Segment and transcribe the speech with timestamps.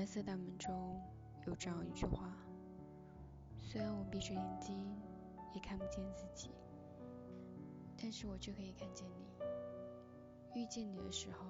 [0.00, 0.98] 蓝色大门中
[1.46, 2.34] 有这样一句话：
[3.60, 4.74] 虽然我闭着眼睛
[5.54, 6.48] 也看不见自己，
[7.98, 10.58] 但是我却可以看见你。
[10.58, 11.44] 遇见你的时候，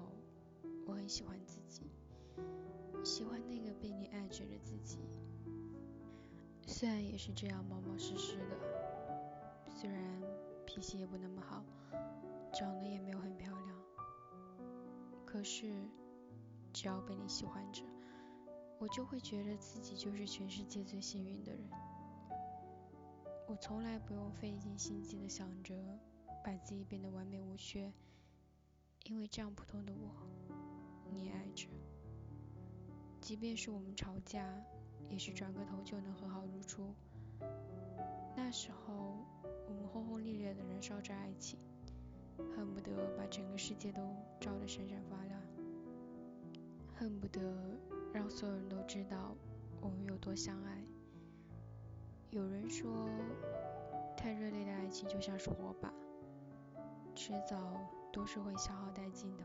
[0.85, 1.89] 我很喜欢自己，
[3.05, 4.99] 喜欢那个被你爱着的自己。
[6.67, 8.57] 虽然也是这样冒冒失失的，
[9.69, 10.21] 虽然
[10.65, 11.63] 脾气也不那么好，
[12.51, 13.77] 长得也没有很漂亮，
[15.25, 15.73] 可是
[16.73, 17.83] 只要被你喜欢着，
[18.81, 21.69] 我就会觉得自己就是全世界最幸运的人。
[23.47, 25.75] 我从来不用费尽心机的想着
[26.43, 27.93] 把自己变得完美无缺。
[29.03, 30.09] 因为这样普通的我，
[31.11, 31.67] 你也爱着。
[33.21, 34.51] 即便是我们吵架，
[35.09, 36.91] 也是转个头就能和好如初。
[38.35, 39.23] 那时候，
[39.67, 41.59] 我们轰轰烈烈的燃烧着爱情，
[42.55, 44.01] 恨不得把整个世界都
[44.39, 45.39] 照得闪闪发亮，
[46.95, 47.39] 恨不得
[48.13, 49.35] 让所有人都知道
[49.81, 50.83] 我们有多相爱。
[52.29, 53.09] 有人说，
[54.15, 55.93] 太热烈的爱情就像是火把，
[57.15, 57.57] 迟早。
[58.13, 59.43] 都是会消耗殆尽的。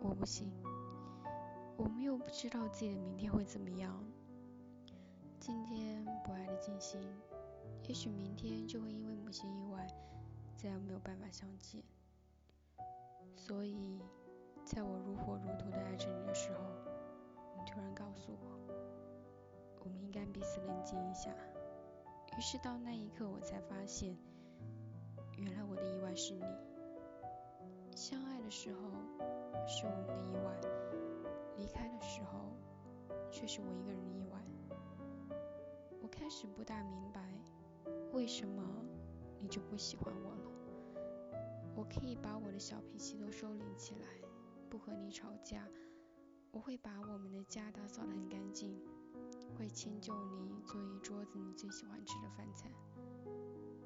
[0.00, 0.50] 我不信，
[1.76, 4.02] 我们又不知道自己的明天会怎么样。
[5.38, 6.98] 今天不爱的尽兴，
[7.86, 9.86] 也许明天就会因为某些意外，
[10.56, 11.82] 再也没有办法相见。
[13.36, 14.00] 所以，
[14.64, 16.60] 在我如火如荼的爱着你的时候，
[17.66, 18.74] 突然告诉我，
[19.80, 21.30] 我们应该彼此冷静一下。
[22.38, 24.16] 于是到那一刻，我才发现，
[25.36, 26.44] 原来我的意外是你。
[27.94, 28.78] 相爱的时候
[29.66, 30.60] 是我们的意外，
[31.56, 32.52] 离开的时候
[33.30, 34.38] 却是我一个人的意外。
[36.02, 37.20] 我开始不大明白，
[38.12, 38.62] 为什么
[39.40, 40.50] 你就不喜欢我了？
[41.74, 44.06] 我可以把我的小脾气都收敛起来，
[44.68, 45.66] 不和你吵架。
[46.56, 48.80] 我会把我们的家打扫得很干净，
[49.58, 52.70] 会迁就你做一桌子你最喜欢吃的饭菜，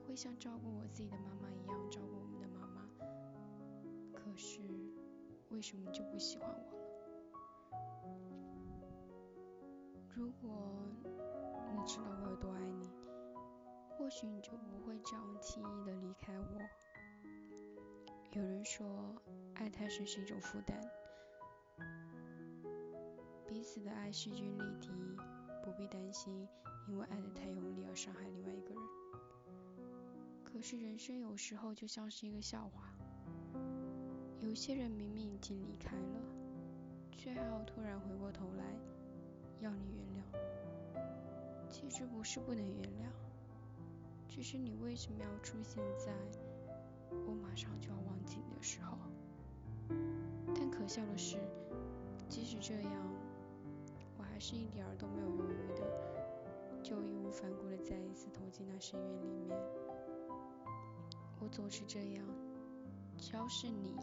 [0.06, 2.88] 会像照顾我自己的妈妈一样照顾我们的妈妈。
[4.14, 4.60] 可是，
[5.48, 7.80] 为什么就不喜欢我了？
[10.14, 10.80] 如果
[11.74, 12.88] 你知道我有多爱你，
[13.88, 16.60] 或许你就不会这样轻易的离开我。
[18.30, 19.20] 有人说，
[19.54, 20.80] 爱太深是一种负担，
[23.50, 24.88] 彼此的爱势均力敌，
[25.64, 26.46] 不必担心
[26.86, 28.82] 因为爱的太用力而伤害另外一个人。
[30.44, 32.94] 可是人生有时候就像是一个笑话。
[34.38, 36.20] 有些人明明已经离开了，
[37.18, 38.64] 却还要突然回过头来
[39.58, 40.22] 要你原谅。
[41.68, 43.10] 其实不是不能原谅，
[44.28, 46.14] 只是你为什么要出现在
[47.26, 48.96] 我马上就要忘记你的时候？
[50.54, 51.36] 但可笑的是，
[52.28, 52.92] 即使这样，
[54.40, 59.56] 是一点儿都没有犹豫的，就义无反顾的再一次投进那深渊里面。
[61.40, 62.26] 我总是这样，
[63.18, 63.96] 只要是你。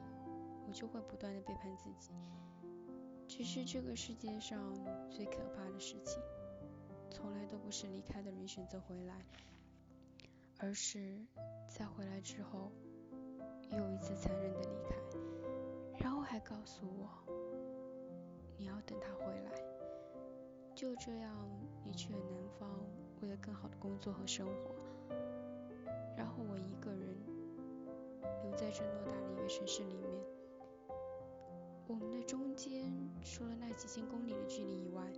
[0.69, 2.11] 我就会不断的背叛自己。
[3.25, 4.59] 只是这个世界上
[5.09, 6.21] 最可怕的事情，
[7.09, 9.25] 从来都不是离开的人选择回来，
[10.59, 11.25] 而是
[11.69, 12.69] 在回来之后，
[13.71, 14.95] 又一次残忍的离开，
[15.99, 17.07] 然后还告诉我，
[18.57, 19.76] 你要等他回来。
[20.77, 21.33] 就这样，
[21.83, 22.69] 你去了南方，
[23.19, 24.75] 为了更好的工作和生活，
[26.15, 27.17] 然后我一个人
[28.43, 30.07] 留在这偌大的一个城市里面。
[31.87, 32.93] 我们的中间，
[33.23, 35.11] 除了那几千公里的距离以外，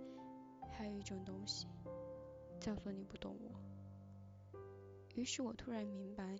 [0.70, 1.66] 还有一种东西，
[2.58, 4.58] 叫做你不懂我。
[5.14, 6.38] 于是我突然明白，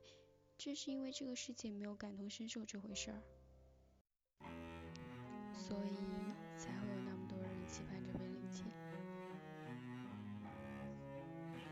[0.56, 3.20] 正是因为这个世界没有感同身受这回事儿，
[5.52, 5.98] 所以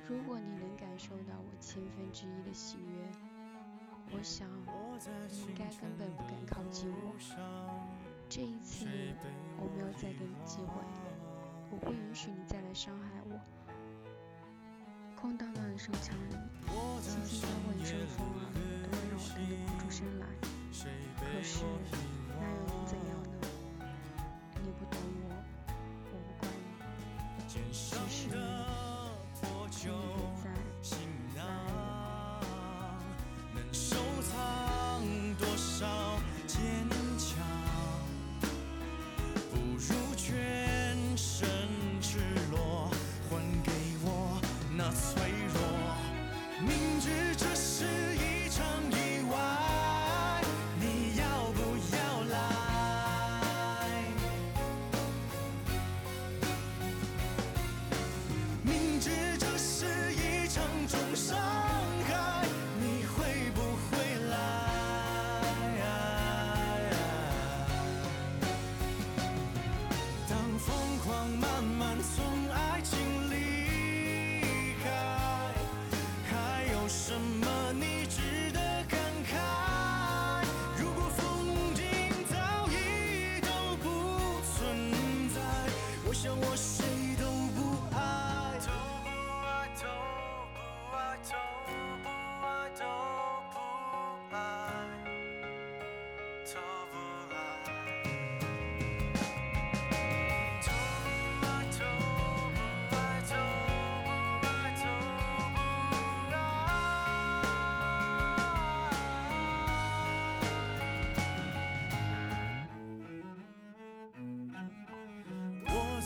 [0.09, 3.05] 如果你能感受到我千分之一的喜悦，
[4.11, 4.49] 我想
[5.29, 7.15] 你应该根本不敢靠近我。
[8.27, 8.87] 这一次，
[9.59, 10.81] 我没有再给你机会，
[11.71, 13.39] 我不允许你再来伤害我。
[15.15, 16.37] 空荡荡的手枪里，
[17.03, 18.49] 轻轻飘过一阵风儿，
[18.85, 20.27] 都会让我疼得哭出声来。
[21.21, 21.67] 可是，
[22.41, 23.18] 那又能怎样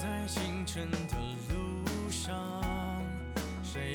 [0.03, 0.99] 在清晨的
[1.55, 2.35] 路上，
[3.63, 3.95] 谁？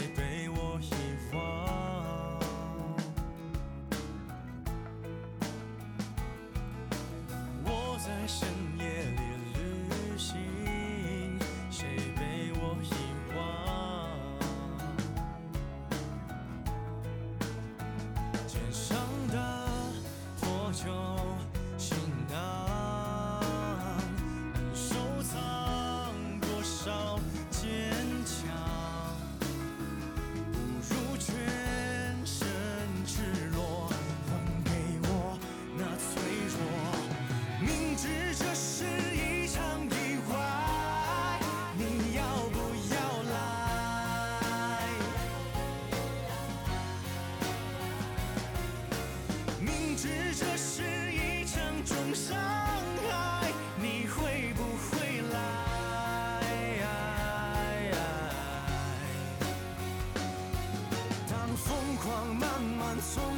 [62.99, 63.36] So.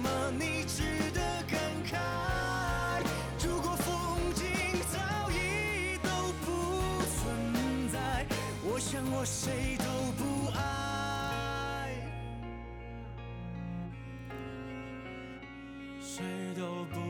[0.00, 0.82] 么你值
[1.12, 1.96] 得感慨？
[3.44, 4.46] 如果风景
[4.90, 4.98] 早
[5.30, 6.08] 已都
[6.44, 6.46] 不
[7.02, 8.26] 存在
[8.64, 9.84] 我想我谁都
[10.16, 10.22] 不
[10.56, 10.58] 爱。
[16.00, 16.24] 谁
[16.56, 17.09] 都不